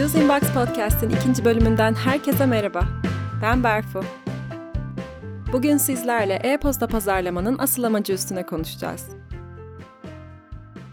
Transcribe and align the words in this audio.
Sales 0.00 0.14
Inbox 0.14 0.40
Podcast'in 0.54 1.10
ikinci 1.10 1.44
bölümünden 1.44 1.94
herkese 1.94 2.46
merhaba. 2.46 2.88
Ben 3.42 3.64
Berfu. 3.64 4.04
Bugün 5.52 5.76
sizlerle 5.76 6.34
e-posta 6.34 6.86
pazarlamanın 6.86 7.58
asıl 7.58 7.82
amacı 7.82 8.12
üstüne 8.12 8.46
konuşacağız. 8.46 9.08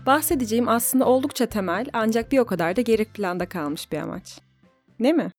Bahsedeceğim 0.05 0.69
aslında 0.69 1.05
oldukça 1.05 1.45
temel 1.45 1.85
ancak 1.93 2.31
bir 2.31 2.39
o 2.39 2.45
kadar 2.45 2.75
da 2.75 2.81
geri 2.81 3.05
planda 3.05 3.49
kalmış 3.49 3.91
bir 3.91 3.97
amaç. 3.97 4.39
Ne 4.99 5.13
mi? 5.13 5.31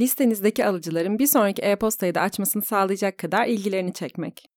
Listenizdeki 0.00 0.66
alıcıların 0.66 1.18
bir 1.18 1.26
sonraki 1.26 1.62
e-postayı 1.62 2.14
da 2.14 2.20
açmasını 2.20 2.62
sağlayacak 2.62 3.18
kadar 3.18 3.46
ilgilerini 3.46 3.92
çekmek. 3.92 4.50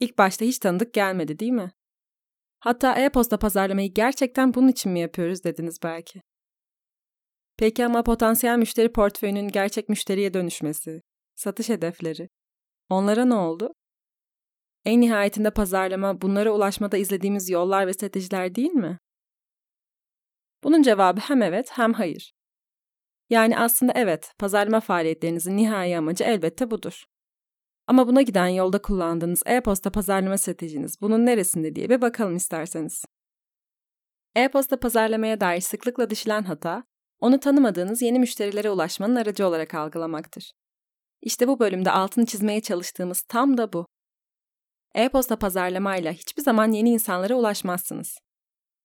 İlk 0.00 0.18
başta 0.18 0.44
hiç 0.44 0.58
tanıdık 0.58 0.94
gelmedi 0.94 1.38
değil 1.38 1.52
mi? 1.52 1.70
Hatta 2.60 2.94
e-posta 2.94 3.38
pazarlamayı 3.38 3.94
gerçekten 3.94 4.54
bunun 4.54 4.68
için 4.68 4.92
mi 4.92 5.00
yapıyoruz 5.00 5.44
dediniz 5.44 5.78
belki. 5.82 6.20
Peki 7.58 7.86
ama 7.86 8.02
potansiyel 8.02 8.58
müşteri 8.58 8.92
portföyünün 8.92 9.48
gerçek 9.48 9.88
müşteriye 9.88 10.34
dönüşmesi, 10.34 11.00
satış 11.34 11.68
hedefleri, 11.68 12.28
onlara 12.88 13.24
ne 13.24 13.34
oldu? 13.34 13.72
En 14.84 15.00
nihayetinde 15.00 15.50
pazarlama 15.50 16.20
bunlara 16.20 16.50
ulaşmada 16.50 16.96
izlediğimiz 16.96 17.50
yollar 17.50 17.86
ve 17.86 17.92
stratejiler 17.92 18.54
değil 18.54 18.72
mi? 18.72 18.98
Bunun 20.64 20.82
cevabı 20.82 21.20
hem 21.20 21.42
evet 21.42 21.70
hem 21.72 21.92
hayır. 21.92 22.32
Yani 23.30 23.58
aslında 23.58 23.92
evet, 23.96 24.32
pazarlama 24.38 24.80
faaliyetlerinizin 24.80 25.56
nihai 25.56 25.98
amacı 25.98 26.24
elbette 26.24 26.70
budur. 26.70 27.04
Ama 27.86 28.08
buna 28.08 28.22
giden 28.22 28.48
yolda 28.48 28.82
kullandığınız 28.82 29.42
e-posta 29.46 29.90
pazarlama 29.90 30.38
stratejiniz 30.38 31.00
bunun 31.00 31.26
neresinde 31.26 31.74
diye 31.74 31.88
bir 31.88 32.00
bakalım 32.00 32.36
isterseniz. 32.36 33.04
E-posta 34.34 34.80
pazarlamaya 34.80 35.40
dair 35.40 35.60
sıklıkla 35.60 36.10
düşülen 36.10 36.42
hata, 36.42 36.84
onu 37.26 37.40
tanımadığınız 37.40 38.02
yeni 38.02 38.18
müşterilere 38.18 38.70
ulaşmanın 38.70 39.16
aracı 39.16 39.46
olarak 39.46 39.74
algılamaktır. 39.74 40.52
İşte 41.22 41.48
bu 41.48 41.58
bölümde 41.58 41.90
altını 41.90 42.26
çizmeye 42.26 42.60
çalıştığımız 42.60 43.22
tam 43.22 43.58
da 43.58 43.72
bu. 43.72 43.86
E-posta 44.94 45.36
pazarlamayla 45.38 46.12
hiçbir 46.12 46.42
zaman 46.42 46.72
yeni 46.72 46.90
insanlara 46.90 47.34
ulaşmazsınız. 47.34 48.18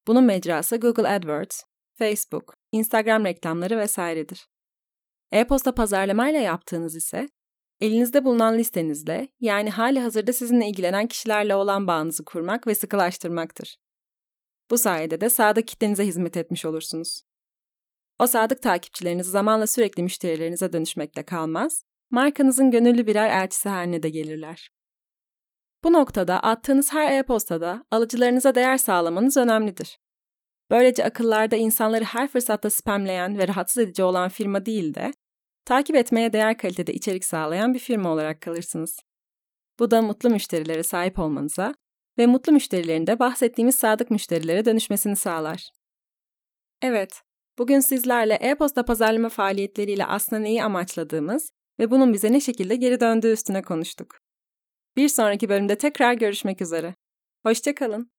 Bunun 0.08 0.24
mecrası 0.24 0.78
Google 0.78 1.08
AdWords, 1.08 1.64
Facebook, 1.98 2.54
Instagram 2.72 3.26
reklamları 3.26 3.78
vesairedir. 3.78 4.48
E-posta 5.32 5.76
pazarlamayla 5.76 6.40
yaptığınız 6.40 6.96
ise 6.96 7.30
elinizde 7.80 8.26
bulunan 8.26 8.58
listenizle 8.58 9.28
yani 9.40 9.70
hali 9.70 10.00
hazırda 10.00 10.34
sizinle 10.34 10.68
ilgilenen 10.68 11.08
kişilerle 11.08 11.56
olan 11.56 11.88
bağınızı 11.88 12.26
kurmak 12.26 12.68
ve 12.68 12.76
sıkılaştırmaktır. 12.76 13.78
Bu 14.72 14.78
sayede 14.78 15.22
de 15.22 15.30
sadık 15.30 15.68
kitlenize 15.68 16.06
hizmet 16.06 16.38
etmiş 16.38 16.66
olursunuz. 16.66 17.22
O 18.22 18.28
sadık 18.28 18.62
takipçileriniz 18.62 19.28
zamanla 19.28 19.68
sürekli 19.68 20.04
müşterilerinize 20.04 20.74
dönüşmekle 20.74 21.24
kalmaz, 21.24 21.84
markanızın 22.12 22.72
gönüllü 22.72 23.08
birer 23.08 23.44
elçisi 23.44 23.70
haline 23.70 24.04
de 24.04 24.10
gelirler. 24.10 24.70
Bu 25.84 25.94
noktada 25.94 26.40
attığınız 26.40 26.94
her 26.94 27.20
e-postada 27.20 27.86
alıcılarınıza 27.92 28.56
değer 28.56 28.78
sağlamanız 28.78 29.38
önemlidir. 29.38 30.00
Böylece 30.70 31.06
akıllarda 31.06 31.56
insanları 31.56 32.04
her 32.04 32.28
fırsatta 32.28 32.70
spamleyen 32.70 33.38
ve 33.38 33.48
rahatsız 33.48 33.84
edici 33.84 34.04
olan 34.04 34.30
firma 34.30 34.66
değil 34.66 34.94
de, 34.96 35.12
takip 35.66 35.96
etmeye 35.96 36.34
değer 36.34 36.58
kalitede 36.58 36.94
içerik 36.94 37.26
sağlayan 37.26 37.74
bir 37.74 37.80
firma 37.80 38.10
olarak 38.10 38.42
kalırsınız. 38.42 39.00
Bu 39.80 39.92
da 39.92 40.02
mutlu 40.02 40.30
müşterilere 40.30 40.84
sahip 40.84 41.20
olmanıza 41.20 41.74
ve 42.18 42.26
mutlu 42.26 42.54
müşterilerin 42.54 43.08
de 43.08 43.20
bahsettiğimiz 43.20 43.76
sadık 43.76 44.12
müşterilere 44.12 44.66
dönüşmesini 44.66 45.16
sağlar. 45.16 45.70
Evet, 46.82 47.22
bugün 47.62 47.80
sizlerle 47.80 48.34
e-posta 48.34 48.86
pazarlama 48.86 49.30
faaliyetleriyle 49.30 50.06
aslında 50.06 50.42
neyi 50.42 50.64
amaçladığımız 50.64 51.52
ve 51.80 51.92
bunun 51.92 52.14
bize 52.14 52.32
ne 52.32 52.40
şekilde 52.40 52.76
geri 52.76 53.00
döndüğü 53.00 53.32
üstüne 53.32 53.62
konuştuk. 53.62 54.18
Bir 54.98 55.10
sonraki 55.10 55.50
bölümde 55.50 55.78
tekrar 55.78 56.14
görüşmek 56.14 56.62
üzere. 56.62 56.96
Hoşçakalın. 57.46 58.12